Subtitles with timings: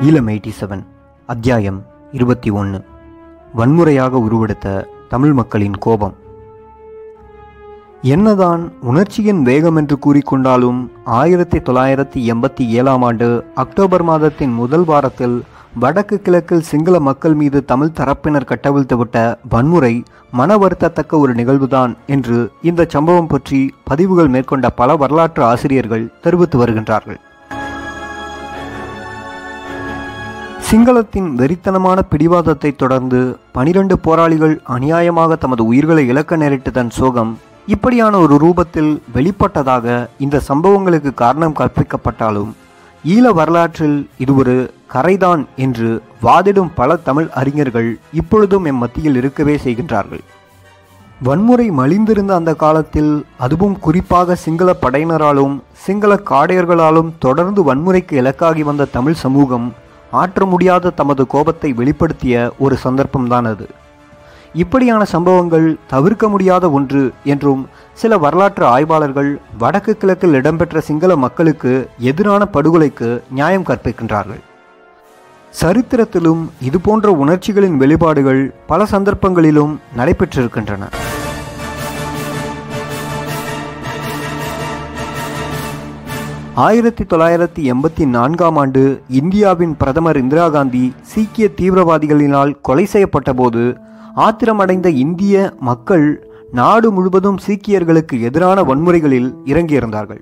[0.00, 0.82] Eelam eighty seven
[1.26, 2.84] அத்தியாயம் இருபத்தி ஒன்று
[3.54, 6.14] வன்முறையாக உருவெடுத்த தமிழ் மக்களின் கோபம்.
[8.02, 15.42] என்னதான் உணர்ச்சியின் வேகம் என்று கூறிக்கொண்டாலும் ஆயிரத்தி தொள்ளாயிரத்தி எண்பத்தி ஏழாம் ஆண்டு அக்டோபர் மாதத்தின் முதல் வாரத்தில்
[15.78, 22.86] வடக்கு கிழக்கில் சிங்கள மக்கள் மீது தமிழ் தரப்பினர் கட்டவிழ்த்துவிட்ட வன்முறை மன வருத்தத்தக்க ஒரு நிகழ்வுதான் என்று இந்த
[22.88, 27.20] சம்பவம் பற்றி பதிவுகள் மேற்கொண்ட பல வரலாற்று ஆசிரியர்கள் தெரிவித்து வருகின்றார்கள்.
[30.70, 38.92] சிங்களத்தின் வெறித்தனமான பிடிவாதத்தை தொடர்ந்து பனிரெண்டு போராளிகள் அநியாயமாக தமது உயிர்களை இழக்க நேரிட்டதன் சோகம் இப்படியான ஒரு ரூபத்தில்
[39.14, 42.52] வெளிப்பட்டதாக இந்த சம்பவங்களுக்கு காரணம் கற்பிக்கப்பட்டாலும்
[43.04, 50.24] ஈழ வரலாற்றில் இது ஒரு கரைதான் என்று வாதிடும் பல தமிழ் அறிஞர்கள் இப்பொழுதும் எம் மத்தியில் இருக்கவே செய்கின்றார்கள்.
[51.22, 59.14] வன்முறை மலிந்திருந்த அந்த காலத்தில் அதுவும் குறிப்பாக சிங்கள படையினராலும் சிங்கள காடையர்களாலும் தொடர்ந்து வன்முறைக்கு இலக்காகி வந்த தமிழ்
[59.14, 59.68] சமூகம்
[60.10, 63.68] ஆற்ற முடியாத தமது கோபத்தை வெளிப்படுத்திய ஒரு சந்தர்ப்பம்தான் அது.
[64.54, 72.48] இப்படியான சம்பவங்கள் தவிர்க்க முடியாத ஒன்று என்றும் சில வரலாற்று ஆய்வாளர்கள் வடக்கு கிழக்கில் இடம்பெற்ற சிங்கள மக்களுக்கு எதிரான
[72.52, 74.42] படுகொலைக்கு நியாயம் கற்பிக்கின்றார்கள்.
[75.60, 80.84] சரித்திரத்திலும் இதுபோன்ற உணர்ச்சிகளின் வெளிப்பாடுகள் பல சந்தர்ப்பங்களிலும் நடைபெற்றிருக்கின்றன.
[86.54, 93.76] ஆயிரத்தி தொள்ளாயிரத்தி எண்பத்தி நான்காம் ஆண்டு இந்தியாவின் பிரதமர் இந்திரா காந்தி சீக்கிய தீவிரவாதிகளினால் கொலை செய்யப்பட்டபோது
[94.16, 100.20] ஆத்திரமடைந்த இந்திய மக்கள் நாடு முழுவதும் சீக்கியர்களுக்கு எதிரான வன்முறைகளில் இறங்கியிருந்தார்கள்.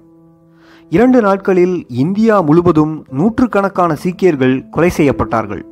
[0.88, 5.62] இரண்டு நாட்களில் இந்தியா முழுவதும் நூற்றுக்கணக்கான சீக்கியர்கள் கொலை செய்யப்பட்டார்கள்.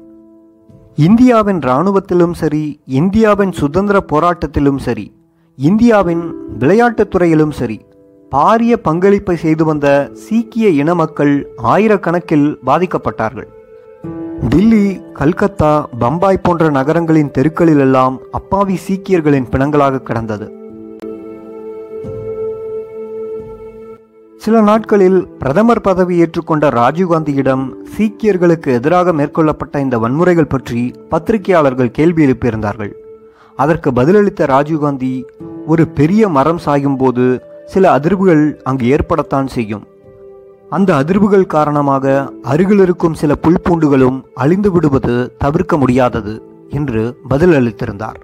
[0.94, 5.12] இந்தியாவின் இராணுவத்திலும் சரி இந்தியாவின் சுதந்திர போராட்டத்திலும் சரி
[5.56, 7.85] இந்தியாவின் விளையாட்டுத் துறையிலும் சரி
[8.32, 11.32] பாரிய பங்களிப்பை செய்து வந்த சீக்கிய இன மக்கள்
[11.62, 13.48] ஆயிரக்கணக்கில் பாதிக்கப்பட்டார்கள்.
[14.48, 20.46] டில்லி கல்கத்தா பம்பாய் போன்ற நகரங்களின் தெருக்களிலெல்லாம் அப்பாவி சீக்கியர்களின் பிணங்களாக கிடந்தது.
[24.40, 27.64] சில நாட்களில் பிரதமர் பதவி ஏற்றுக்கொண்ட ராஜீவ்காந்தியிடம்
[27.96, 32.92] சீக்கியர்களுக்கு எதிராக மேற்கொள்ளப்பட்ட இந்த வன்முறைகள் பற்றி பத்திரிகையாளர்கள் கேள்வி எழுப்பியிருந்தார்கள்.
[33.56, 35.24] அதற்கு பதிலளித்த ராஜீவ்காந்தி
[35.66, 37.24] ஒரு பெரிய மரம் சாயும் போது
[37.66, 39.86] சில அதிர்வுகள் அங்கு ஏற்படத்தான் செய்யும்.
[40.70, 48.18] அந்த அதிர்வுகள் காரணமாக அருகில் இருக்கும் சில புல்பூண்டுகளும் அழிந்து விடுவது தவிர்க்க முடியாதது என்று பதிலளித்திருந்தார்.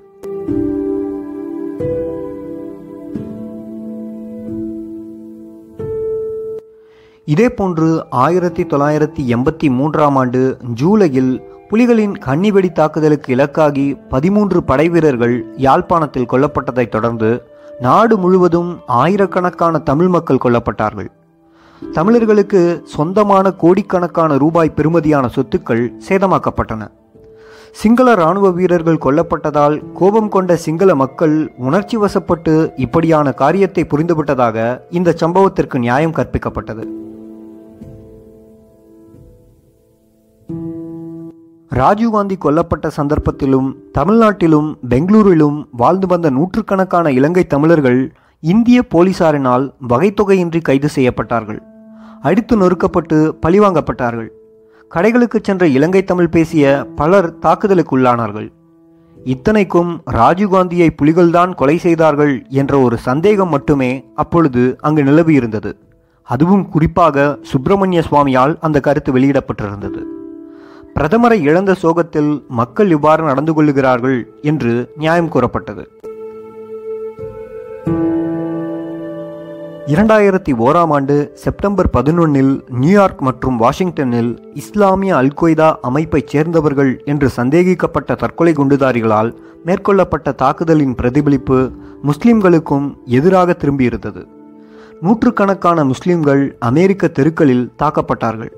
[7.24, 16.88] இதேபோன்று ஆயிரத்தி தொள்ளாயிரத்தி எண்பத்தி மூன்றாம் ஆண்டு ஜூலையில் புலிகளின் கன்னிவெடி தாக்குதலுக்கு இலக்காகி பதிமூன்று படைவீரர்கள் யாழ்ப்பாணத்தில் கொல்லப்பட்டதைத்
[16.88, 17.30] தொடர்ந்து
[17.80, 21.06] நாடு முழுவதும் ஆயிரக்கணக்கான தமிழ் மக்கள் கொல்லப்பட்டார்கள்.
[21.92, 26.90] தமிழர்களுக்கு சொந்தமான கோடிக்கணக்கான ரூபாய் பெறுமதியான சொத்துக்கள் சேதமாக்கப்பட்டன.
[27.72, 35.78] சிங்கள இராணுவ வீரர்கள் கொல்லப்பட்டதால் கோபம் கொண்ட சிங்கள மக்கள் உணர்ச்சி வசப்பட்டு இப்படியான காரியத்தை புரிந்துவிட்டதாக இந்த சம்பவத்திற்கு
[35.78, 37.01] நியாயம் கற்பிக்கப்பட்டது.
[41.74, 51.60] ராஜீவ்காந்தி கொல்லப்பட்ட சந்தர்ப்பத்திலும் தமிழ்நாட்டிலும் பெங்களூரிலும் வாழ்ந்து வந்த நூற்றுக்கணக்கான இலங்கை தமிழர்கள் இந்திய போலீசாரினால் வகைத்தொகையின்றி கைது செய்யப்பட்டார்கள்.
[52.22, 54.28] அடித்து நொறுக்கப்பட்டு பழிவாங்கப்பட்டார்கள்.
[54.90, 58.52] கடைகளுக்கு சென்ற இலங்கை தமிழ் பேசிய பலர் தாக்குதலுக்குள்ளானார்கள்.
[59.24, 65.72] இத்தனைக்கும் ராஜீவ்காந்தியை புலிகள்தான் கொலை செய்தார்கள் என்ற ஒரு சந்தேகம் மட்டுமே அப்பொழுது அங்கு நிலவியிருந்தது.
[66.22, 70.02] அதுவும் குறிப்பாக சுப்பிரமணிய சுவாமியால் அந்த கருத்து வெளியிடப்பட்டிருந்தது.
[70.94, 75.90] பிரதமரை இழந்த சோகத்தில் மக்கள் இவ்வாறு நடந்து கொள்ளுகிறார்கள் என்று நியாயம் கூறப்பட்டது.
[79.86, 88.52] இரண்டாயிரத்தி ஓராம் ஆண்டு செப்டம்பர் பதினொன்னில் நியூயார்க் மற்றும் வாஷிங்டனில் இஸ்லாமிய அல்கொய்தா அமைப்பைச் சேர்ந்தவர்கள் என்று சந்தேகிக்கப்பட்ட தற்கொலை
[88.52, 91.70] குண்டுதாரிகளால் மேற்கொள்ளப்பட்ட தாக்குதலின் பிரதிபலிப்பு
[92.02, 94.24] முஸ்லிம்களுக்கும் எதிராக திரும்பியிருந்தது.
[95.00, 98.52] நூற்றுக்கணக்கான முஸ்லிம்கள் அமெரிக்க தெருக்களில் தாக்கப்பட்டார்கள்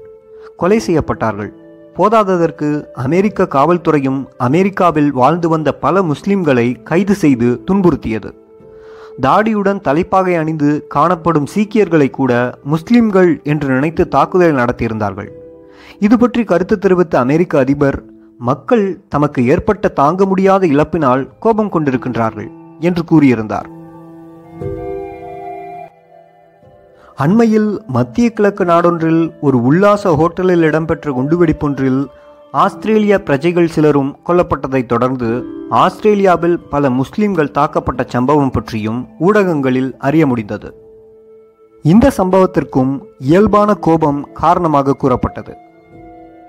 [0.57, 1.64] கொலை செய்யப்பட்டார்கள்.
[1.97, 8.31] போதாததற்கு அமெரிக்க காவல்துறையும் அமெரிக்காவில் வாழ்ந்து வந்த பல முஸ்லிம்களை கைது செய்து துன்புறுத்தியது.
[9.23, 15.31] தாடியுடன் தலைப்பாகை அணிந்து காணப்படும் சீக்கியர்களை கூட முஸ்லிம்கள் என்று நினைத்து தாக்குதல் நடத்தியிருந்தார்கள்.
[15.99, 18.03] இது பற்றி கருத்து தெரிவித்த அமெரிக்க அதிபர்
[18.39, 22.51] மக்கள் தமக்கு ஏற்பட்ட தாங்க முடியாத இழப்பினால் கோபம் கொண்டிருக்கின்றார்கள்
[22.81, 23.69] என்று கூறியிருந்தார்.
[27.17, 32.07] அண்மையில் மத்திய கிழக்கு நாடொன்றில் ஒரு உல்லாச ஹோட்டலில் இடம்பெற்ற குண்டுவெடிப்பொன்றில்
[32.53, 40.75] ஆஸ்திரேலிய பிரஜைகள் சிலரும் கொல்லப்பட்டதைத் தொடர்ந்து ஆஸ்திரேலியாவில் பல முஸ்லிம்கள் தாக்கப்பட்ட சம்பவம் பற்றியும் ஊடகங்களில் அறிய முடிந்தது.
[41.83, 45.55] இந்த சம்பவத்திற்கும் இயல்பான கோபம் காரணமாக கூறப்பட்டது.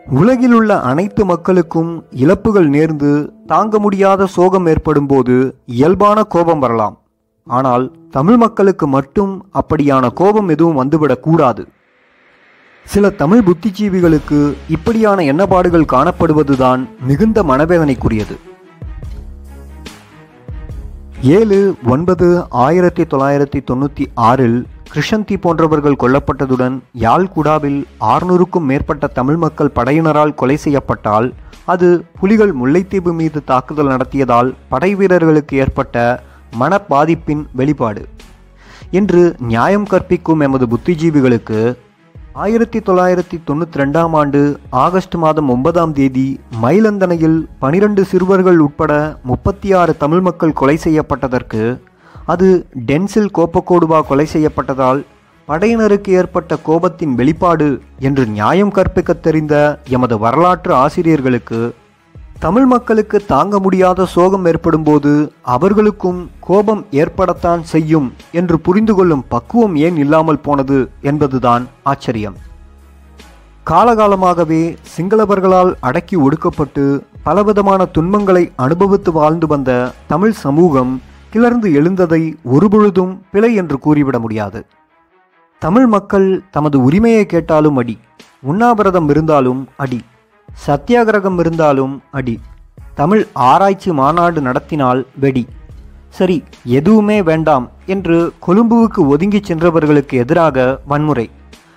[0.09, 6.99] உலகில் உள்ள அனைத்து மக்களுக்கும் இழப்புகள் நேர்ந்து தாங்க முடியாத சோகம் ஏற்படும் போது இயல்பான கோபம் வரலாம்.
[7.47, 11.65] ஆனால் தமிழ் மக்களுக்கு மட்டும் அப்படியான கோபம் எதுவும் வந்துவிடக்கூடாது
[12.85, 18.35] சில தமிழ் புத்திஜீவிகளுக்கு இப்படியான எண்ணப்பாடுகள் காணப்படுவதுதான் மிகுந்த மனவேதனைக்குரியது.
[21.21, 30.35] ஏழு ஒன்பது ஆயிரத்தி தொள்ளாயிரத்தி தொண்ணூற்றி ஆறில் கிருஷந்தி போன்றவர்கள் கொல்லப்பட்டதுடன் யாழ்குடாவில் ஆறுநூறுக்கும் மேற்பட்ட தமிழ் மக்கள் படையினரால்
[30.35, 31.33] கொலை செய்யப்பட்டால்
[31.65, 36.23] அது புலிகள் முல்லைத்தீவு மீது தாக்குதல் நடத்தியதால் படை வீரர்களுக்கு ஏற்பட்ட
[36.55, 38.03] மன பாதிப்பின் வெளிப்பாடு.
[38.91, 41.59] என்று நியாயம் கற்பிக்கும் எமது புத்திஜீவிகளுக்கு
[42.35, 44.39] ஆயிரத்தி தொள்ளாயிரத்தி தொண்ணூற்றி ரெண்டாம் ஆண்டு
[44.77, 46.25] ஆகஸ்ட் மாதம் ஒன்பதாம் தேதி
[46.61, 48.93] மயிலந்தனையில் பனிரெண்டு சிறுவர்கள் உட்பட
[49.23, 51.61] முப்பத்தி ஆறு தமிழ் மக்கள் கொலை செய்யப்பட்டதற்கு
[52.27, 52.47] அது
[52.85, 55.01] டென்சில் கோப்பக்கோடுவா கொலை செய்யப்பட்டதால்
[55.47, 57.69] படையினருக்கு ஏற்பட்ட கோபத்தின் வெளிப்பாடு
[57.99, 59.55] என்று நியாயம் கற்பிக்க தெரிந்த
[59.89, 61.59] எமது வரலாற்று ஆசிரியர்களுக்கு
[62.39, 65.11] தமிழ் மக்களுக்கு தாங்க முடியாத சோகம் ஏற்படும்போது
[65.41, 72.35] அவர்களுக்கும் கோபம் ஏற்படத்தான் செய்யும் என்று புரிந்து கொள்ளும் பக்குவம் ஏன் இல்லாமல் போனது என்பதுதான் ஆச்சரியம்.
[73.67, 74.61] காலகாலமாகவே
[74.95, 83.79] சிங்களவர்களால் அடக்கி ஒடுக்கப்பட்டு பலவிதமான துன்பங்களை அனுபவித்து வாழ்ந்து வந்த தமிழ் சமூகம் கிளர்ந்து எழுந்ததை ஒருபொழுதும் பிழை என்று
[83.79, 84.65] கூறிவிட முடியாது.
[85.61, 87.97] தமிழ் மக்கள் தமது உரிமையை கேட்டாலும் அடி
[88.41, 90.01] உண்ணாவிரதம் இருந்தாலும் அடி.
[90.67, 92.39] சத்தியாகிரகம் இருந்தாலும் அடி.
[92.95, 95.47] தமிழ் ஆராய்ச்சி மாநாடு நடத்தினால் வெடி.
[96.09, 101.29] சரி எதுவுமே வேண்டாம் என்று கொழும்புவுக்கு ஒதுங்கிச் சென்றவர்களுக்கு எதிராக வன்முறை.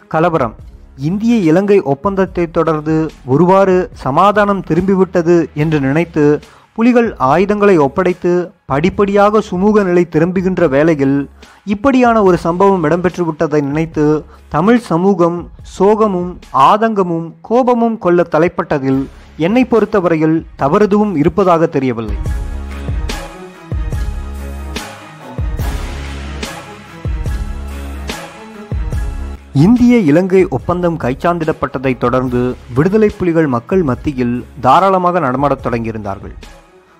[0.09, 0.55] கலவரம்.
[0.97, 6.41] இந்திய இலங்கை ஒப்பந்தத்தை தொடர்ந்து ஒருவாறு சமாதானம் திரும்பிவிட்டது என்று நினைத்து
[6.79, 8.33] புலிகள் ஆயுதங்களை ஒப்படைத்து
[8.71, 11.17] படிப்படியாக சுமூக நிலை திரும்புகின்ற வேளையில்
[11.75, 14.05] இப்படியான ஒரு சம்பவம் இடம்பெற்று விட்டதை நினைத்து
[14.49, 15.39] தமிழ் சமூகம்
[15.77, 16.31] சோகமும்
[16.69, 19.01] ஆதங்கமும் கோபமும் கொள்ள தலைப்பட்டதில்
[19.47, 22.19] என்னை பொறுத்தவரையில் தவறுதுவும் இருப்பதாக தெரியவில்லை.
[29.65, 32.43] இந்திய இலங்கை ஒப்பந்தம் கைச்சாந்திடப்பட்டதை தொடர்ந்து
[32.77, 36.37] விடுதலை புலிகள் மக்கள் மத்தியில் தாராளமாக நடமாடத் தொடங்கியிருந்தார்கள்.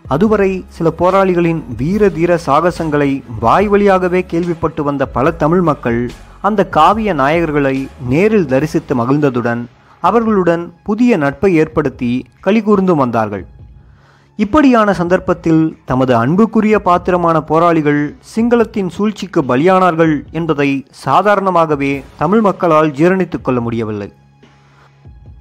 [0.09, 6.11] அதுவரை சில போராளிகளின் வீர தீர சாகசங்களை வாய் வழியாகவே கேள்விப்பட்டு வந்த பல தமிழ் மக்கள்
[6.41, 9.63] அந்த காவிய நாயகர்களை நேரில் தரிசித்து மகிழ்ந்ததுடன்
[10.01, 13.47] அவர்களுடன் புதிய நட்பை ஏற்படுத்தி கலிகூர்ந்தும் வந்தார்கள்.
[14.37, 23.61] இப்படியான சந்தர்ப்பத்தில் தமது அன்புக்குரிய பாத்திரமான போராளிகள் சிங்களத்தின் சூழ்ச்சிக்கு பலியானார்கள் என்பதை சாதாரணமாகவே தமிழ் மக்களால் ஜீரணித்துக் கொள்ள
[23.61, 24.13] முடியவில்லை.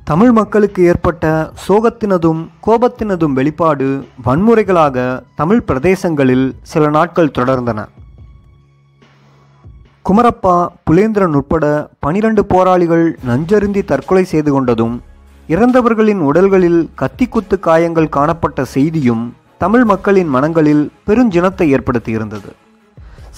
[0.10, 3.88] தமிழ் மக்களுக்கு ஏற்பட்ட சோகத்தினதும் கோபத்தினதும் வெளிப்பாடு
[4.26, 7.80] வன்முறைகளாக தமிழ் பிரதேசங்களில் சில நாட்கள் தொடர்ந்தன.
[10.10, 14.96] குமரப்பா புலேந்திரன் உட்பட பனிரண்டு போராளிகள் நஞ்சருந்தி தற்கொலை செய்து கொண்டதும்
[15.48, 22.52] இறந்தவர்களின் உடல்களில் கத்திக்குத்து காயங்கள் காணப்பட்ட செய்தியும் தமிழ் மக்களின் மனங்களில் பெருஞ்சினத்தை ஏற்படுத்தியிருந்தது.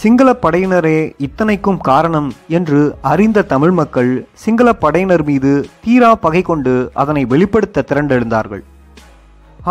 [0.01, 2.81] சிங்கள படையினரே இத்தனைக்கும் காரணம் என்று
[3.11, 4.11] அறிந்த தமிழ் மக்கள்
[4.43, 5.51] சிங்கள படையினர் மீது
[5.83, 8.61] தீரா பகை கொண்டு அதனை வெளிப்படுத்த திரண்டெழுந்தார்கள்.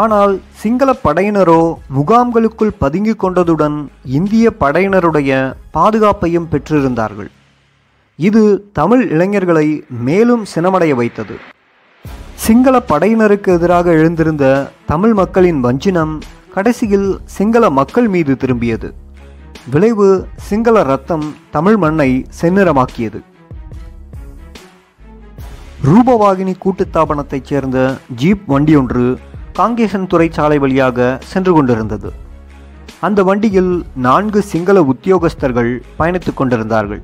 [0.03, 1.61] ஆனால் சிங்கள படையினரோ
[1.99, 3.79] முகாம்களுக்குள் பதுங்கிக் கொண்டதுடன்
[4.19, 5.31] இந்திய படையினருடைய
[5.79, 7.31] பாதுகாப்பையும் பெற்றிருந்தார்கள்.
[8.19, 8.45] இது
[8.81, 9.67] தமிழ் இளைஞர்களை
[10.09, 11.37] மேலும் சினமடைய வைத்தது.
[12.47, 14.47] சிங்கள படையினருக்கு எதிராக எழுந்திருந்த
[14.93, 16.17] தமிழ் மக்களின் வஞ்சினம்
[16.55, 18.89] கடைசியில் சிங்கள மக்கள் மீது திரும்பியது.
[19.67, 23.23] விளைவு சிங்கள ரத்தம் தமிழ் மண்ணை செந்நிறமாக்கியது.
[25.85, 29.17] ரூபவாகினி கூட்டுத்தாபனத்தைச் சேர்ந்த ஜீப் வண்டியொன்று
[29.53, 32.13] காங்கேசன் துறை சாலை வழியாக சென்று கொண்டிருந்தது.
[33.01, 37.03] அந்த வண்டியில் நான்கு சிங்கள உத்தியோகஸ்தர்கள் பயணித்துக் கொண்டிருந்தார்கள்.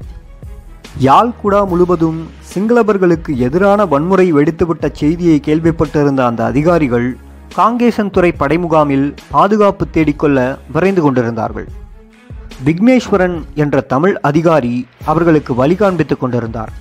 [1.00, 7.16] யாழ்குடா முழுவதும் சிங்களவர்களுக்கு எதிரான வன்முறை வெடித்துவிட்ட செய்தியை கேள்விப்பட்டிருந்த அந்த அதிகாரிகள்
[7.56, 11.68] காங்கேசன் துறை படைமுகாமில் பாதுகாப்பு தேடிக்கொள்ள விரைந்து கொண்டிருந்தார்கள்.
[12.64, 16.72] விக்னேஸ்வரன் என்ற தமிழ் அதிகாரி அவர்களுக்கு வழிகாண்பித்துக் கொண்டிருந்தார்.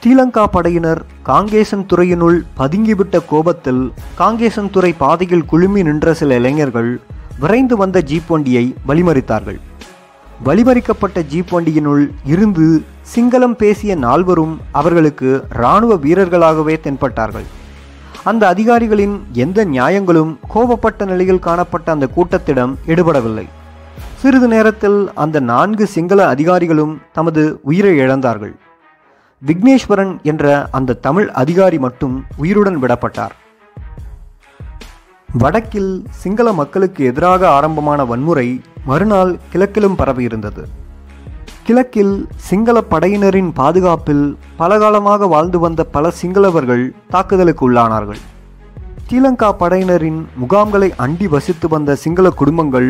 [0.00, 7.00] ஸ்ரீலங்கா படையினர் காங்கேசன் துறையினுள் பதுங்கிவிட்ட கோபத்தில் காங்கேசன் துறை பாதையில் குழுமி நின்ற சில இளைஞர்கள்
[7.38, 9.58] விரைந்து வந்த ஜீப் வண்டியை வழிமறித்தார்கள்.
[10.44, 12.82] வழிமறிக்கப்பட்ட ஜீப் வண்டியினுள் இருந்து
[13.14, 17.44] சிங்களம் பேசிய நால்வரும் அவர்களுக்கு இராணுவ வீரர்களாகவே தென்பட்டார்கள்.
[18.24, 23.46] அந்த அதிகாரிகளின் எந்த நியாயங்களும் கோபப்பட்ட நிலையில் காணப்பட்ட அந்த கூட்டத்திடம் எடுபடவில்லை
[24.24, 28.54] சிறிது நேரத்தில் அந்த நான்கு சிங்கள அதிகாரிகளும் தமது உயிரை இழந்தார்கள்.
[29.46, 33.34] விக்னேஸ்வரன் என்ற அந்த தமிழ் அதிகாரி மட்டும் உயிருடன் விடப்பட்டார்.
[35.38, 40.64] வடக்கில் சிங்கள மக்களுக்கு எதிராக ஆரம்பமான வன்முறை மறுநாள் கிழக்கிலும் பரவியிருந்தது.
[41.62, 48.22] கிழக்கில் சிங்கள படையினரின் பாதுகாப்பில் பலகாலமாக வாழ்ந்து வந்த பல சிங்களவர்கள் தாக்குதலுக்கு உள்ளானார்கள்.
[49.06, 52.86] ஸ்ரீலங்கா படையினரின் முகாம்களை அண்டி வசித்து வந்த சிங்கள குடும்பங்கள்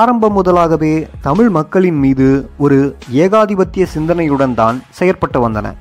[0.00, 0.90] ஆரம்பம் முதலாகவே
[1.26, 2.28] தமிழ் மக்களின் மீது
[2.64, 2.78] ஒரு
[3.22, 5.72] ஏகாதிபத்திய சிந்தனையுடன் தான் செயற்பட்டு வந்தன.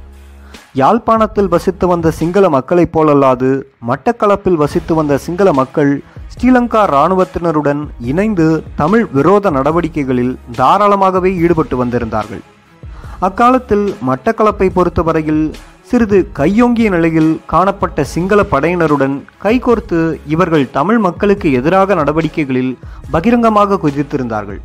[0.81, 3.51] யாழ்ப்பாணத்தில் வசித்து வந்த சிங்கள மக்களைப் போலல்லாது
[3.91, 5.93] மட்டக்களப்பில் வசித்து வந்த சிங்கள மக்கள்
[6.33, 8.49] ஸ்ரீலங்கா இராணுவத்தினருடன் இணைந்து
[8.81, 12.43] தமிழ் விரோத நடவடிக்கைகளில் தாராளமாகவே ஈடுபட்டு வந்திருந்தார்கள்.
[13.19, 15.43] அக்காலத்தில் மட்டக்களப்பை பொறுத்தவரையில்
[15.89, 19.13] சிறிது கையொங்கிய நிலையில் காணப்பட்ட சிங்கள படையினருடன்
[19.43, 19.99] கைகோர்த்து
[20.33, 22.71] இவர்கள் தமிழ் மக்களுக்கு எதிராக நடவடிக்கைகளில்
[23.13, 24.59] பகிரங்கமாக குதித்திருந்தார்கள்.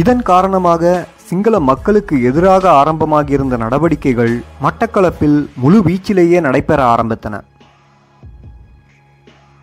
[0.00, 0.92] இதன் காரணமாக
[1.28, 7.42] சிங்கள மக்களுக்கு எதிராக ஆரம்பமாகியிருந்த நடவடிக்கைகள் மட்டக்களப்பில் முழு வீச்சிலேயே நடைபெற ஆரம்பித்தன.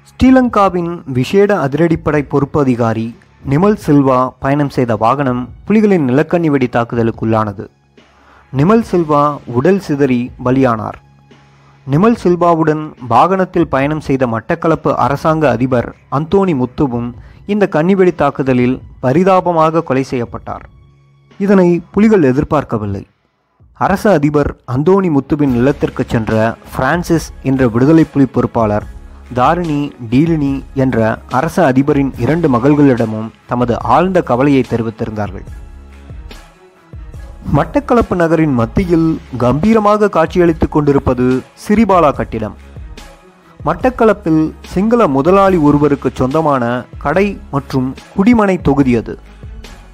[0.10, 3.08] ஸ்ரீலங்காவின் விசேட அதிரடிப்படை பொறுப்பு அதிகாரி
[3.50, 7.66] நிமல் சில்வா பயணம் செய்த வாகனம் புலிகளின் நிலக்கண்ணி வெடி தாக்குதலுக்குள்ளானது.
[8.54, 10.98] நிமல் சில்வா உடல் சிதறி பலியானார்.
[11.88, 17.10] நிமல் சில்வாவுடன் வாகனத்தில் பயணம் செய்த மட்டக்களப்பு அரசாங்க அதிபர் அந்தோணி முத்துவும்
[17.46, 20.66] இந்த கன்னிவெடி தாக்குதலில் பரிதாபமாக கொலை செய்யப்பட்டார்.
[21.40, 23.04] இதனை புலிகள் எதிர்பார்க்கவில்லை.
[23.74, 28.88] அரச அதிபர் அந்தோணி முத்துவின் இல்லத்திற்கு சென்ற பிரான்சிஸ் என்ற விடுதலை புலி பொறுப்பாளர்
[29.34, 35.48] தாரிணி டீலினி என்ற அரச அதிபரின் இரண்டு மகள்களிடமும் தமது ஆழ்ந்த கவலையை தெரிவித்திருந்தார்கள்.
[37.56, 42.56] மட்டக்களப்பு நகரின் மத்தியில் கம்பீரமாக காட்சியளித்துக் கொண்டிருப்பது சிறிபாலா கட்டிடம்.
[43.66, 49.20] மட்டக்களப்பில் சிங்கள முதலாளி ஒருவருக்கு சொந்தமான கடை மற்றும் குடிமனை தொகுதி அது.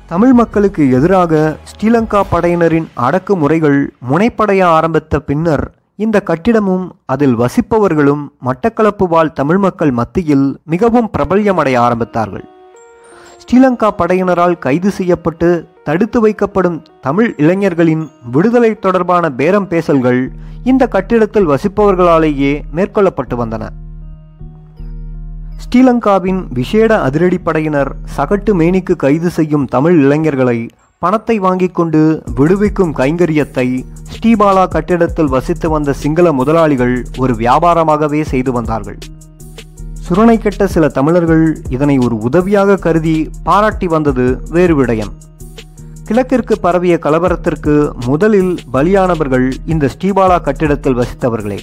[0.07, 9.33] தமிழ் மக்களுக்கு எதிராக ஸ்ரீலங்கா படையினரின் அடக்குமுறைகள் முனைப்படைய ஆரம்பித்த பின்னர் இந்த கட்டிடமும் அதில் வசிப்பவர்களும் மட்டக்களப்பு வாழ்
[9.33, 12.52] தமிழ் மக்கள் மத்தியில் மிகவும் பிரபல்யமடைய ஆரம்பித்தார்கள்.
[13.43, 20.31] ஸ்ரீலங்கா படையினரால் கைது செய்யப்பட்டு தடுத்து வைக்கப்படும் தமிழ் இளைஞர்களின் விடுதலை தொடர்பான பேரம் பேசல்கள்
[20.63, 23.69] இந்த கட்டிடத்தில் வசிப்பவர்களாலேயே மேற்கொள்ளப்பட்டு வந்தன.
[25.57, 30.69] ஸ்ரீலங்காவின் விசேட அதிரடிப்படையினர் சகட்டு மேனிக்கு கைது செய்யும் தமிழ் இளைஞர்களை
[30.99, 38.97] பணத்தை வாங்கிக் கொண்டு விடுவிக்கும் கைங்கரியத்தை ஸ்ரீபாலா கட்டிடத்தில் வசித்து வந்த சிங்கள முதலாளிகள் ஒரு வியாபாரமாகவே செய்து வந்தார்கள்.
[40.09, 45.11] சுரணை கெட்ட சில தமிழர்கள் இதனை ஒரு உதவியாக கருதி பாராட்டி வந்தது வேறு விடயம்.
[46.07, 51.59] கிழக்கிற்கு பரவிய கலவரத்திற்கு முதலில் பலியானவர்கள் இந்த ஸ்ரீபாலா கட்டிடத்தில் வசித்தவர்களே.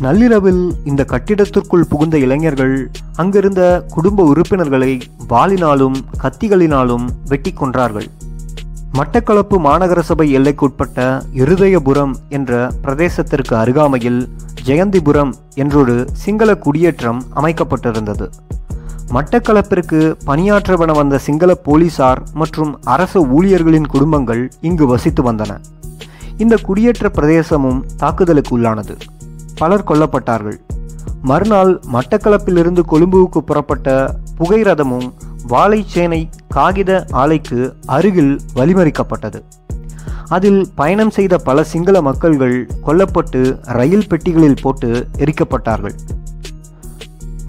[0.00, 8.08] நள்ளிரவில் இந்த கட்டிடத்திற்குள் புகுந்த இளைஞர்கள் அங்கிருந்த குடும்ப உறுப்பினர்களை வாளினாலும் கத்திகளினாலும் வெட்டி கொன்றார்கள்.
[8.96, 14.28] மட்டக்களப்பு மாநகர சபை எல்லைக்குட்பட்ட இருதயபுரம் என்ற பிரதேசத்திற்கு அருகாமையில்
[14.64, 18.30] ஜெயந்திபுரம் என்றொரு சிங்கள குடியேற்றம் அமைக்கப்பட்டிருந்தது.
[19.10, 25.60] மட்டக்களப்பிற்கு பணியாற்றவன வந்த சிங்கள போலீசார் மற்றும் அரச ஊழியர்களின் குடும்பங்கள் இங்கு வசித்து வந்தன.
[26.36, 28.96] இந்த குடியேற்ற பிரதேசமும் தாக்குதலுக்கு உள்ளானது.
[29.56, 30.58] பலர் கொல்லப்பட்டார்கள்.
[31.22, 35.12] மறுநாள் மட்டக்களப்பிலிருந்து கொழும்புவுக்கு புறப்பட்ட புகை ரதமும்
[35.48, 39.42] வாழைச்சேனை காகித ஆலைக்கு அருகில் வழிமறிக்கப்பட்டது.
[40.28, 45.96] அதில் பயணம் செய்த பல சிங்கள மக்கள்கள் கொல்லப்பட்டு ரயில் பெட்டிகளில் போட்டு எரிக்கப்பட்டார்கள்.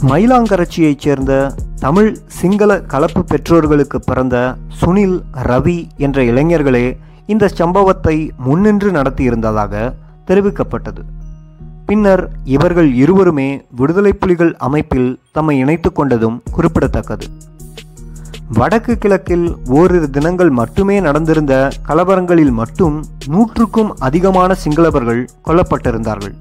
[0.08, 9.94] மயிலாங்கரட்சியைச் சேர்ந்த தமிழ் சிங்கள கலப்பு பெற்றோர்களுக்கு பிறந்த சுனில் ரவி என்ற இளைஞர்களே இந்த சம்பவத்தை முன்னின்று நடத்தியிருந்ததாக
[10.28, 11.02] தெரிவிக்கப்பட்டது.
[11.86, 17.26] பின்னர் இவர்கள் இருவருமே விடுதலை புலிகள் அமைப்பில் தம்மை இணைத்து கொண்டதும் குறிப்பிடத்தக்கது.
[18.54, 26.34] வடக்கு கிழக்கில் ஓரிரு தினங்கள் மட்டுமே நடந்திருந்த கலவரங்களில் மட்டும் நூற்றுக்கும் அதிகமான சிங்களவர்கள் கொல்லப்பட்டிருந்தார்கள்.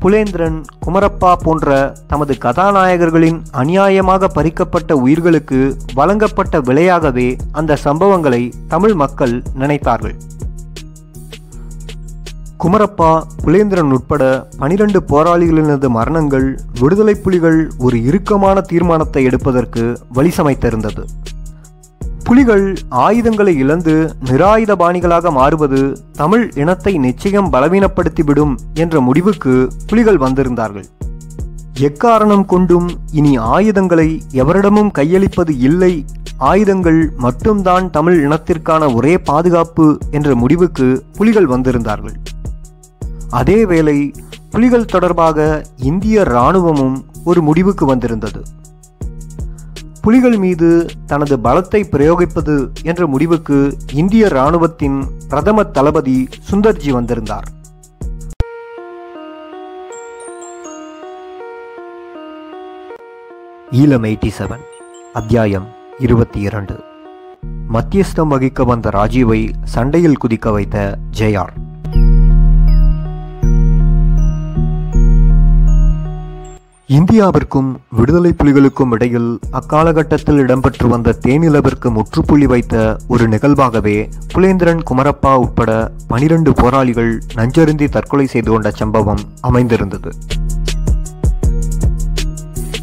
[0.00, 10.14] புலேந்திரன் குமரப்பா போன்ற தமது கதாநாயகர்களின் அநியாயமாக பறிக்கப்பட்ட உயிர்களுக்கு வழங்கப்பட்ட விலையாகவே அந்த சம்பவங்களை தமிழ் மக்கள் நினைத்தார்கள்.
[12.62, 13.10] குமரப்பா
[13.44, 16.46] புலேந்திரன் உட்பட பனிரெண்டு போராளிகளினது மரணங்கள்
[16.80, 21.04] விடுதலை புலிகள் ஒரு இறுக்கமான தீர்மானத்தை எடுப்பதற்கு வழி சமைத்திருந்தது
[22.24, 25.80] புலிகள் ஆயுதங்களை இழந்து நிராயுத பாணிகளாக மாறுவது
[26.12, 29.54] தமிழ் இனத்தை நிச்சயம் பலவீனப்படுத்திவிடும் என்ற முடிவுக்கு
[29.86, 30.86] புலிகள் வந்திருந்தார்கள்.
[31.80, 36.04] எக்காரணம் கொண்டும் இனி ஆயுதங்களை எவரிடமும் கையளிப்பது இல்லை
[36.38, 42.16] ஆயுதங்கள் மட்டும்தான் தமிழ் இனத்திற்கான ஒரே பாதுகாப்பு என்ற முடிவுக்கு புலிகள் வந்திருந்தார்கள்.
[43.32, 44.14] அதேவேளை
[44.50, 48.42] புலிகள் தொடர்பாக இந்திய இராணுவமும் ஒரு முடிவுக்கு வந்திருந்தது.
[50.00, 57.48] புலிகள் மீது தனது பலத்தை பிரயோகிப்பது என்ற முடிவுக்கு இந்திய இராணுவத்தின் பிரதம தளபதி சுந்தர்ஜி வந்திருந்தார்.
[63.70, 64.64] ஈழம் எயிட்டி செவன்
[65.12, 66.80] அத்தியாயம் இருபத்தி இரண்டு.
[67.72, 71.61] மத்தியஸ்தம் வகிக்க வந்த ராஜீவை சண்டையில் குதிக்க வைத்த ஜெயார்
[76.88, 83.94] இந்தியாவிற்கும் விடுதலை புலிகளுக்கும் இடையில் அக்காலகட்டத்தில் இடம்பெற்று வந்த தேனிலவிற்கு முற்றுப்புள்ளி வைத்த ஒரு நிகழ்வாகவே
[84.34, 90.12] புலேந்திரன் குமரப்பா உட்பட பனிரெண்டு போராளிகள் நஞ்சருந்தி தற்கொலை செய்து கொண்ட சம்பவம் அமைந்திருந்தது.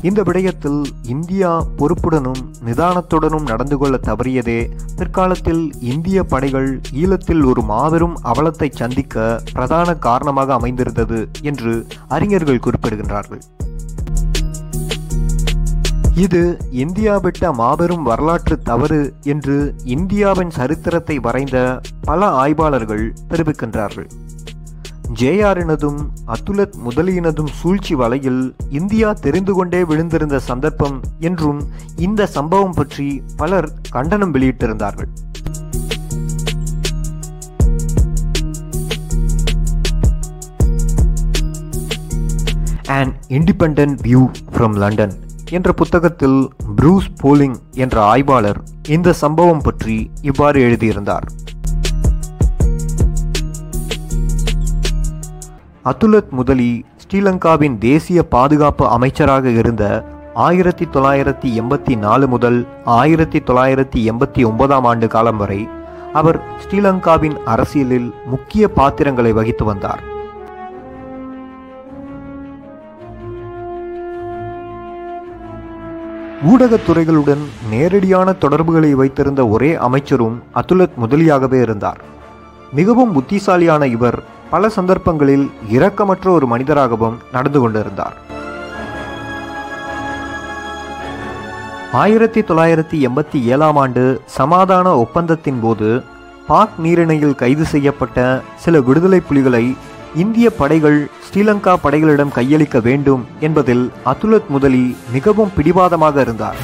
[0.02, 4.60] இந்த விடயத்தில் இந்தியா பொறுப்புடனும் நிதானத்துடனும் நடந்து கொள்ள தவறியதே
[4.96, 11.74] பிற்காலத்தில் இந்திய படைகள் ஈழத்தில் ஒரு மாபெரும் அவலத்தை சந்திக்க பிரதான காரணமாக அமைந்திருந்தது என்று
[12.08, 13.44] அறிஞர்கள் குறிப்பிடுகின்றார்கள்.
[16.16, 24.08] இது இந்தியா விட்ட மாபெரும் வரலாற்று தவறு என்று இந்தியாவின் சரித்திரத்தை வரைந்த பல ஆய்வாளர்கள் தெரிவிக்கின்றார்கள்.
[25.20, 31.62] ஜேஆரினதும் அத்துலத் முதலியினதும் சூழ்ச்சி வலையில் இந்தியா தெரிந்து கொண்டே விழுந்திருந்த சந்தர்ப்பம் என்றும்
[31.96, 35.10] இந்த சம்பவம் பற்றி பலர் கண்டனம் வெளியிட்டிருந்தார்கள்.
[42.86, 50.62] And independent view from London என்ற புத்தகத்தில் ப்ரூஸ் போலிங் என்ற ஆய்வாளர் இந்த சம்பவம் பற்றி இவ்வாறு
[50.62, 51.24] எழுதியிருந்தார்.
[55.84, 64.46] அதுலத் முதலி ஸ்ரீலங்காவின் தேசிய பாதுகாப்பு அமைச்சராக இருந்த ஆயிரத்தி தொள்ளாயிரத்தி எண்பத்தி நாலு முதல் ஆயிரத்தி தொள்ளாயிரத்தி எண்பத்தி
[64.46, 65.68] ஒன்பதாம் ஆண்டு காலம் வரை
[66.14, 70.04] அவர் ஸ்ரீலங்காவின் அரசியலில் முக்கிய பாத்திரங்களை வகித்து வந்தார்.
[76.48, 82.02] ஊடகத்துறைகளுடன் நேரடியான தொடர்புகளை வைத்திருந்த ஒரே அமைச்சரும் அதுலத் முதலியாகவே இருந்தார்.
[82.74, 88.18] மிகவும் புத்திசாலியான இவர் பல சந்தர்ப்பங்களில் இரக்கமற்ற ஒரு மனிதராகவும் நடந்து கொண்டிருந்தார்.
[91.92, 96.04] ஆயிரத்தி தொள்ளாயிரத்தி எண்பத்தி ஏழாம் ஆண்டு சமாதான ஒப்பந்தத்தின் போது
[96.48, 99.76] பாக் நீரிணையில் கைது செய்யப்பட்ட சில விடுதலை புலிகளை
[100.16, 106.56] இந்திய படைகள் ஸ்ரீலங்கா படைகளிடம் கையளிக்க வேண்டும் என்பதில் அதுலத் முதலி மிகவும் பிடிவாதமாக இருந்தார்.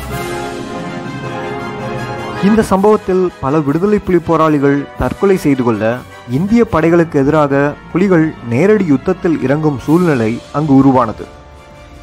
[2.43, 5.97] இந்த சம்பவத்தில் பல விடுதலை புலி போராளிகள் தற்கொலை செய்து கொள்ள
[6.29, 11.25] இந்திய படைகளுக்கு எதிராக புலிகள் நேரடி யுத்தத்தில் இறங்கும் சூழ்நிலை அங்கு உருவானது.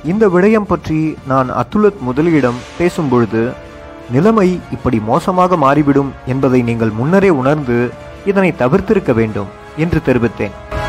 [0.04, 3.52] இந்த விடயம் பற்றி நான் அத்துலத் முதலியிடம் பேசும்பொழுது
[4.10, 7.90] நிலைமை இப்படி மோசமாக மாறிவிடும் என்பதை நீங்கள் முன்னரே உணர்ந்து
[8.24, 10.81] இதனை தவிர்த்திருக்க வேண்டும் என்று தெரிவித்தேன்.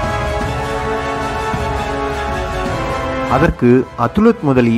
[3.35, 3.69] அதற்கு
[4.05, 4.77] அதுலத் முதலி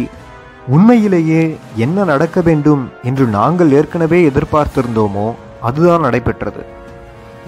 [0.75, 1.41] உண்மையிலேயே
[1.85, 5.27] என்ன நடக்க வேண்டும் என்று நாங்கள் ஏற்கனவே எதிர்பார்த்திருந்தோமோ
[5.67, 6.63] அதுதான் நடைபெற்றது.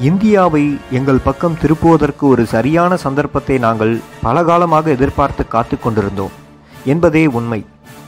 [0.10, 0.64] இந்தியாவை
[0.98, 3.94] எங்கள் பக்கம் திருப்புவதற்கு ஒரு சரியான சந்தர்ப்பத்தை நாங்கள்
[4.26, 6.36] பல காலமாக எதிர்பார்த்து காத்து கொண்டிருந்தோம்
[6.94, 7.62] என்பதே உண்மை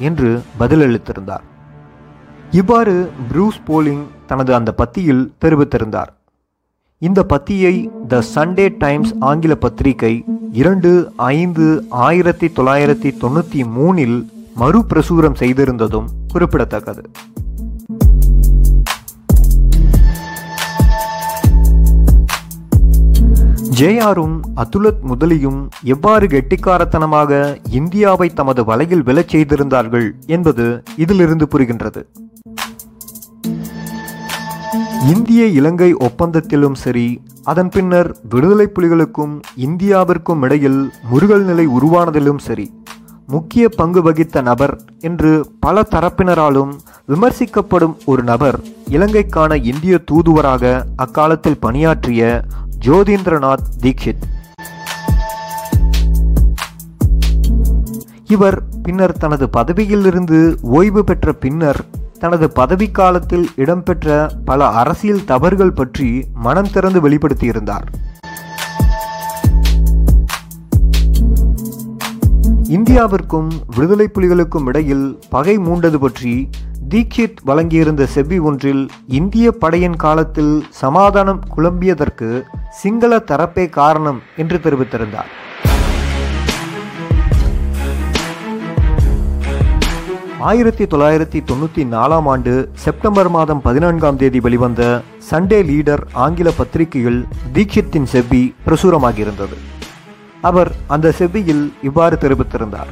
[0.10, 1.46] என்று பதிலளித்திருந்தார்.
[2.60, 2.96] இவ்வாறு
[3.32, 6.12] ப்ரூஸ் போலிங் தனது அந்த பத்தியில் தெரிவித்திருந்தார்.
[7.02, 7.74] இந்த பத்தியை
[8.08, 14.18] த சண்டே டைம்ஸ் ஆங்கில பத்திரிகை இரண்டு ஐந்து ஆயிரத்தி தொள்ளாயிரத்தி தொண்ணூற்றி மூணில்
[14.60, 17.04] மறுபிரசுரம் செய்திருந்ததும் குறிப்பிடத்தக்கது.
[23.80, 32.04] ஜேஆரும் அதுலத் முதலியும் எவ்வாறு கெட்டிக்காரத்தனமாக இந்தியாவை தமது வலையில் விழச் செய்திருந்தார்கள் என்பது இதிலிருந்து புரிகின்றது.
[35.08, 42.74] இந்திய இலங்கை ஒப்பந்தத்திலும் சரி அதன் பின்னர் விடுதலை புலிகளுக்கும் இந்தியாவிற்கும் இடையில் முருகல் நிலை உருவானதிலும் சரி
[43.28, 46.72] முக்கிய பங்கு வகித்த நபர் என்று பல தரப்பினராலும்
[47.08, 48.60] விமர்சிக்கப்படும் ஒரு நபர்
[48.90, 52.46] இலங்கைக்கான இந்திய தூதுவராக அக்காலத்தில் பணியாற்றிய
[52.86, 54.26] ஜோதீந்திரநாத் தீக்ஷித்.
[58.28, 61.86] இவர் பின்னர் தனது பதவியிலிருந்து ஓய்வு பெற்ற பின்னர்
[62.20, 67.88] தனது பதவிக்காலத்தில் இடம்பெற்ற பல அரசியல் தவறுகள் பற்றி மனம் திறந்து வெளிப்படுத்தியிருந்தார்.
[72.70, 76.50] இந்தியாவிற்கும் விடுதலை புலிகளுக்கும் இடையில் பகை மூண்டது பற்றி
[76.90, 85.32] தீக்ஷித் வழங்கியிருந்த செவ்வி ஒன்றில் இந்திய படையின் காலத்தில் சமாதானம் குழம்பியதற்கு சிங்கள தரப்பே காரணம் என்று தெரிவித்திருந்தார்.
[90.48, 98.04] ஆயிரத்தி தொள்ளாயிரத்தி தொண்ணூற்றி நாலாம் ஆண்டு செப்டம்பர் மாதம் பதினான்காம் தேதி வெளிவந்த சண்டே லீடர் ஆங்கில பத்திரிகையில் தீக்ஷித்தின்
[98.04, 99.58] செவ்வி பிரசுரமாகியிருந்தது.
[100.42, 102.92] அவர் அந்த செவ்வியில் இவ்வாறு தெரிவித்திருந்தார்.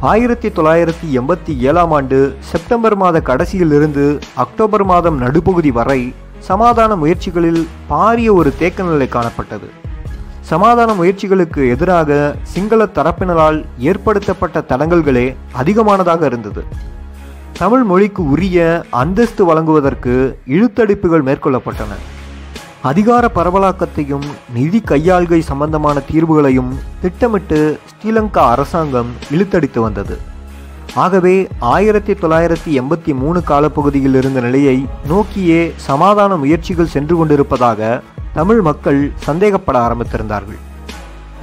[0.00, 8.32] ஆயிரத்தி தொள்ளாயிரத்தி எண்பத்தி ஏழாம் ஆண்டு செப்டம்பர் மாத கடைசியிலிருந்து அக்டோபர் மாதம் நடுப்பகுதி வரை சமாதான முயற்சிகளில் பாரிய
[8.32, 9.84] ஒரு தேக்க நிலை காணப்பட்டது.
[10.50, 12.10] சமாதான முயற்சிகளுக்கு எதிராக
[12.42, 15.24] சிங்கள தரப்பினரால் ஏற்படுத்தப்பட்ட தடங்கல்களே
[15.60, 16.62] அதிகமானதாக இருந்தது.
[17.58, 20.14] தமிழ் மொழிக்கு உரிய அந்தஸ்து வழங்குவதற்கு
[20.46, 21.92] இழுத்தடிப்புகள் மேற்கொள்ளப்பட்டன.
[22.82, 30.18] அதிகார பரவலாக்கத்தையும் நிதி கையாள்கை சம்பந்தமான தீர்வுகளையும் திட்டமிட்டு ஸ்ரீலங்கா அரசாங்கம் இழுத்தடித்து வந்தது.
[30.94, 38.02] ஆகவே ஆயிரத்தி தொள்ளாயிரத்தி எண்பத்தி மூணு காலப்பகுதியில் இருந்த நிலையை நோக்கியே சமாதான முயற்சிகள் சென்று கொண்டிருப்பதாக
[38.36, 40.60] தமிழ் மக்கள் சந்தேகப்பட ஆரம்பித்திருந்தார்கள்.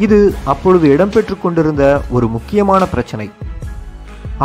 [0.06, 0.18] இது
[0.52, 1.84] அப்பொழுது இடம்பெற்று கொண்டிருந்த
[2.16, 3.28] ஒரு முக்கியமான பிரச்சனை.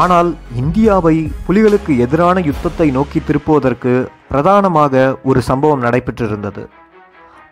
[0.02, 0.30] ஆனால்
[0.62, 1.14] இந்தியாவை
[1.46, 3.92] புலிகளுக்கு எதிரான யுத்தத்தை நோக்கி திருப்புவதற்கு
[4.32, 6.62] பிரதானமாக ஒரு சம்பவம் நடைபெற்றிருந்தது.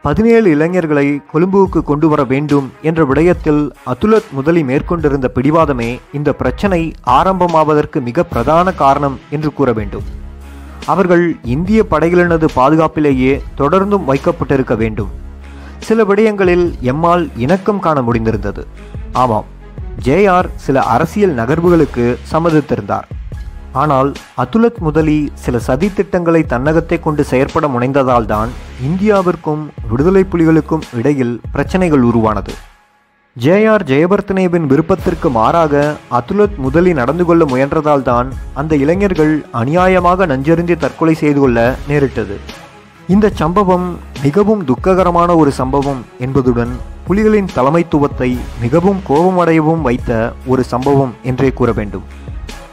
[0.07, 6.81] பதினேழு இளைஞர்களை கொழும்புவுக்கு கொண்டு வர வேண்டும் என்ற விடயத்தில் அதுலத் முதலி மேற்கொண்டிருந்த பிடிவாதமே இந்த பிரச்சனை
[7.19, 10.07] ஆரம்பமாவதற்கு மிக பிரதான காரணம் என்று கூற வேண்டும்.
[10.87, 15.11] அவர்கள் இந்திய படைகளினது பாதுகாப்பிலேயே தொடர்ந்தும் வைக்கப்பட்டிருக்க வேண்டும்.
[15.79, 18.65] சில விடயங்களில் எம்மால் இணக்கம் காண முடிந்திருந்தது.
[19.13, 19.45] ஆமாம்
[20.05, 23.09] ஜேஆர் சில அரசியல் நகர்வுகளுக்கு சம்மதித்திருந்தார்.
[23.73, 28.49] ஆனால் அதுலத் முதலி சில சதி திட்டங்களை தன்னகத்தை கொண்டு செயற்பட முனைந்ததால்தான்
[28.87, 32.53] இந்தியாவிற்கும் விடுதலை புலிகளுக்கும் இடையில் பிரச்சனைகள் உருவானது.
[33.45, 41.41] ஜேஆர் ஜெயபர்த்தனேவின் விருப்பத்திற்கு மாறாக அதுலத் முதலி நடந்து கொள்ள முயன்றதால்தான் அந்த இளைஞர்கள் அநியாயமாக நஞ்செறிந்து தற்கொலை செய்து
[41.41, 42.37] கொள்ள நேரிட்டது.
[43.09, 46.73] இந்த சம்பவம் மிகவும் துக்ககரமான ஒரு சம்பவம் என்பதுடன்
[47.09, 52.03] புலிகளின் தலைமைத்துவத்தை மிகவும் கோபமடையவும் வைத்த ஒரு சம்பவம் என்றே கூற வேண்டும்.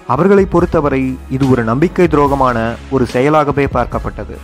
[0.07, 4.37] அவர்களை பொறுத்தவரை இது ஒரு நம்பிக்கை துரோகமான ஒரு செயலாகவே பார்க்கப்பட்டது.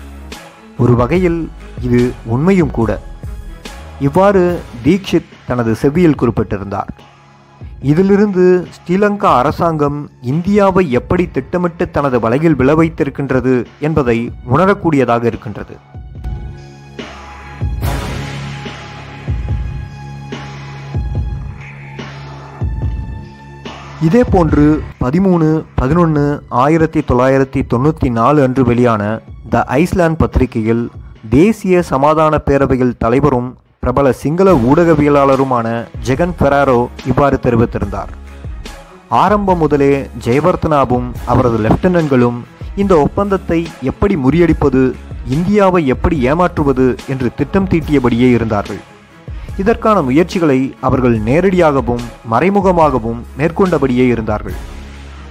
[0.77, 1.49] ஒரு வகையில்
[1.81, 2.99] இது உண்மையும் கூட.
[3.99, 6.91] இவ்வாறு தீக்ஷித் தனது செவ்வியில் குறிப்பிட்டிருந்தார்.
[7.91, 9.99] இதிலிருந்து ஸ்ரீலங்கா அரசாங்கம்
[10.31, 13.53] இந்தியாவை எப்படி திட்டமிட்டு தனது வலையில் விழ வைத்திருக்கின்றது
[13.87, 14.17] என்பதை
[14.53, 15.75] உணரக்கூடியதாக இருக்கின்றது.
[24.07, 24.65] இதே போன்று
[25.03, 25.47] பதிமூணு
[25.79, 26.21] பதினொன்று
[26.63, 29.03] ஆயிரத்தி தொள்ளாயிரத்தி தொண்ணூற்றி நாலு அன்று வெளியான
[29.53, 30.83] த ஐஸ்லாந்து பத்திரிகையில்
[31.37, 33.49] தேசிய சமாதான பேரவையில் தலைவரும்
[33.83, 35.67] பிரபல சிங்கள ஊடகவியலாளருமான
[36.07, 38.09] ஜெகன் ஃபெராரோ இவ்வாறு தெரிவித்திருந்தார்.
[39.21, 39.91] ஆரம்பம் முதலே
[40.25, 42.39] ஜெயவர்த்தனாவும் அவரது லெப்டினன்ட்களும்
[42.81, 43.59] இந்த ஒப்பந்தத்தை
[43.91, 44.81] எப்படி முறியடிப்பது
[45.35, 48.81] இந்தியாவை எப்படி ஏமாற்றுவது என்று திட்டம் தீட்டியபடியே இருந்தார்கள்.
[49.63, 54.57] இதற்கான முயற்சிகளை அவர்கள் நேரடியாகவும் மறைமுகமாகவும் மேற்கொண்டபடியே இருந்தார்கள்.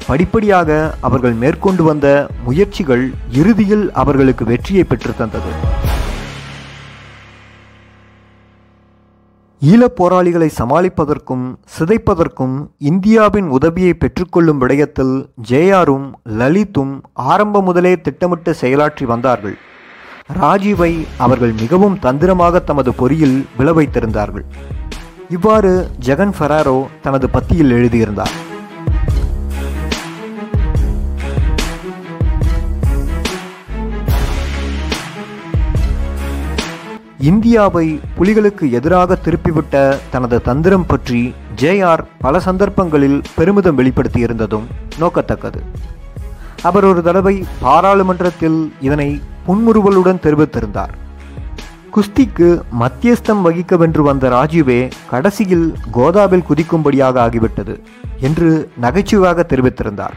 [0.09, 2.07] படிப்படியாக அவர்கள் மேற்கொண்டு வந்த
[2.49, 3.05] முயற்சிகள்
[3.41, 5.53] இறுதியில் அவர்களுக்கு வெற்றியை பெற்றுத்தந்தது
[9.63, 12.55] ஈழப் போராளிகளை சமாளிப்பதற்கும் சிதைப்பதற்கும்
[12.91, 15.15] இந்தியாவின் உதவியை பெற்றுக்கொள்ளும் விடயத்தில்
[15.51, 16.05] ஜேஆரும்
[16.41, 19.57] லலித்தும் ஆரம்ப முதலே திட்டமிட்டு செயலாற்றி வந்தார்கள்.
[20.41, 24.47] ராஜீவை அவர்கள் மிகவும் தந்திரமாக தமது பொறியில் விழ வைத்திருந்தார்கள்
[25.29, 25.73] இவ்வாறு
[26.07, 28.35] ஜெகன் ஃபெராரோ தனது பத்தியில் எழுதியிருந்தார்.
[37.21, 44.67] இந்தியாவை புலிகளுக்கு எதிராக திருப்பிவிட்ட தனது தந்திரம் பற்றி ஜேஆர் பல சந்தர்ப்பங்களில் பெருமிதம் வெளிப்படுத்தியிருந்ததும்
[44.99, 45.61] நோக்கத்தக்கது.
[46.63, 50.95] அவர் ஒரு தடவை பாராளுமன்றத்தில் இதனை புன்முறுவலுடன் தெரிவித்திருந்தார்.
[51.97, 57.81] குஸ்திக்கு மத்தியஸ்தம் வகிக்க வென்று வந்த ராஜீவே கடைசியில் கோதாவில் குதிக்கும்படியாக ஆகிவிட்டது
[58.21, 60.17] என்று நகைச்சுவாக தெரிவித்திருந்தார்.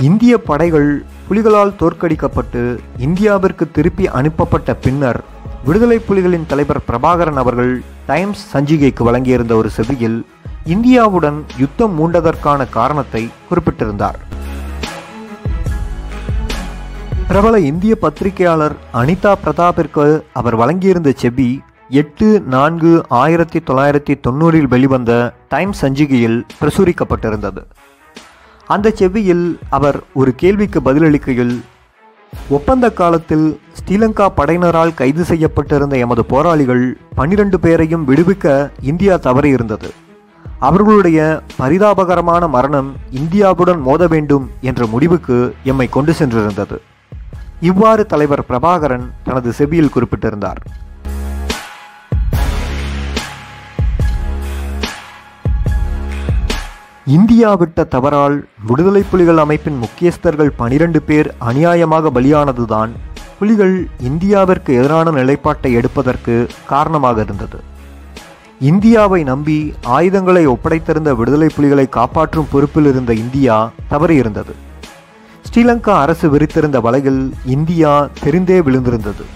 [0.00, 5.24] இந்திய படைகள் புலிகளால் தோற்கடிக்கப்பட்டு இந்தியாவிற்கு திருப்பி அனுப்பப்பட்ட பின்னர்
[5.64, 10.26] விடுதலை புலிகளின் தலைவர் பிரபாகரன் அவர்கள் டைம்ஸ் சஞ்சிகைக்கு வழங்கியிருந்த ஒரு செவியில்
[10.64, 14.18] இந்தியாவுடன் யுத்தம் மூண்டதற்கான காரணத்தை குறிப்பிட்டிருந்தார்.
[17.28, 25.84] பிரபல இந்திய பத்திரிகையாளர் அனிதா பிரதாப்பிற்கு அவர் வழங்கியிருந்த செவி எட்டு நான்கு ஆயிரத்தி தொள்ளாயிரத்தி தொண்ணூறில் வெளிவந்த டைம்ஸ்
[25.84, 27.64] சஞ்சிகையில் பிரசுரிக்கப்பட்டிருந்தது.
[28.72, 31.60] அந்த செவ்வியில் அவர் ஒரு கேள்விக்கு பதிலளிக்கையில்
[32.48, 39.90] ஒப்பந்த காலத்தில் ஸ்ரீலங்கா படையினரால் கைது செய்யப்பட்டிருந்த எமது போராளிகள் பன்னிரண்டு பேரையும் விடுவிக்க இந்தியா தவறியிருந்தது.
[40.58, 41.20] அவர்களுடைய
[41.58, 46.78] பரிதாபகரமான மரணம் இந்தியாவுடன் மோத வேண்டும் என்ற முடிவுக்கு எம்மை கொண்டு சென்றிருந்தது.
[47.60, 50.60] இவ்வாறு தலைவர் பிரபாகரன் தனது செவியில் குறிப்பிட்டிருந்தார்.
[57.14, 62.92] இந்தியா விட்ட தவறால் விடுதலை புலிகள் அமைப்பின் முக்கியஸ்தர்கள் பனிரெண்டு பேர் அநியாயமாக பலியானதுதான்
[63.38, 67.58] புலிகள் இந்தியாவிற்கு எதிரான நிலைப்பாட்டை எடுப்பதற்கு காரணமாக இருந்தது.
[68.60, 74.54] இந்தியாவை நம்பி ஆயுதங்களை ஒப்படைத்திருந்த விடுதலை புலிகளை காப்பாற்றும் பொறுப்பில் இருந்த இந்தியா தவறியிருந்தது.
[75.48, 79.26] ஸ்ரீலங்கா அரசு விரித்திருந்த வலையில் இந்தியா தெரிந்தே விழுந்திருந்தது.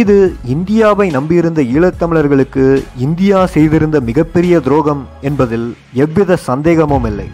[0.00, 0.14] இது
[0.54, 2.64] இந்தியாவை நம்பியிருந்த ஈழத்தமிழர்களுக்கு
[3.06, 5.68] இந்தியா செய்திருந்த மிகப்பெரிய துரோகம் என்பதில்
[6.04, 7.28] எவ்வித சந்தேகமும் இல்லை.